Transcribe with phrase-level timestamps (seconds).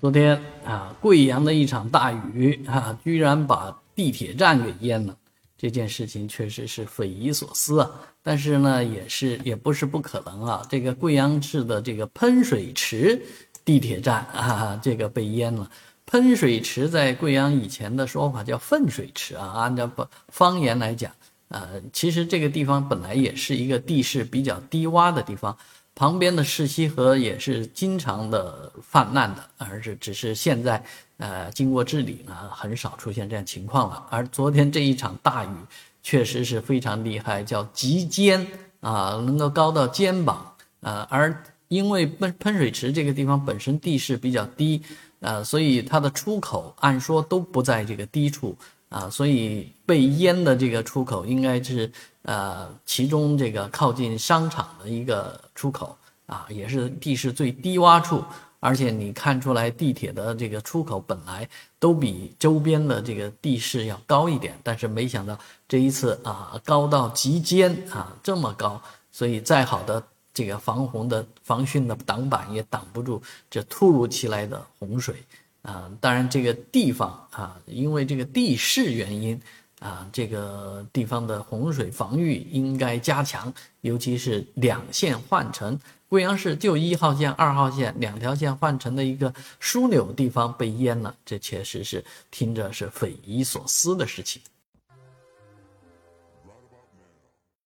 [0.00, 5.14] 昨天啊，贵阳的一场大雨啊，居然把地铁站给淹了。
[5.58, 7.90] 这件事情确实是匪夷所思啊。
[8.22, 10.66] 但是呢，也是也不是不可能啊。
[10.70, 13.20] 这个贵阳市的这个喷水池
[13.62, 15.70] 地铁站啊，这个被淹了。
[16.06, 21.12] 喷水池在贵阳以前的说法叫粪水池啊，按照方方言来讲，
[21.48, 25.54] 呃，其实这个地方本来也是一个地势比较低洼的地方。
[26.00, 30.82] 旁边的世溪河也是经常的泛滥的，而是只是现在，
[31.18, 34.06] 呃，经过治理呢，很少出现这样情况了。
[34.08, 35.50] 而昨天这一场大雨
[36.02, 38.46] 确实是非常厉害，叫及肩
[38.80, 40.50] 啊，能够高到肩膀
[40.80, 41.06] 啊。
[41.10, 44.80] 而因为喷喷水池这个地方本身地势比较低，
[45.20, 48.56] 呃，所以它的出口按说都不在这个低处。
[48.90, 51.90] 啊，所以被淹的这个出口应该是，
[52.22, 58.22] 呃，其中这个靠近商场的一个出口啊，也是地势最低洼处，
[58.58, 61.48] 而且你看出来地铁的这个出口本来
[61.78, 70.02] 都比周边的这个地势要高一点，但是没想到这一次啊，高到极尖啊，这么高，所以再好的
[70.34, 75.14] 这个防洪的防汛的挡板也挡不住这突如其来的洪水。
[75.62, 79.40] 啊，当然这个地方啊，因为这个地势原因
[79.78, 94.40] 啊，这个地方的洪水防御应该加强，尤其是两线换乘，贵阳市就一号线、二号线两条线换乘的一个枢纽地方被淹了，这确实是听着是匪夷所思的事情。